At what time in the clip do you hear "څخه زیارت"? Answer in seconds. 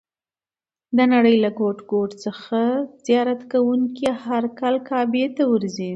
2.25-3.41